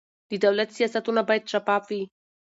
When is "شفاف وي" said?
1.51-2.03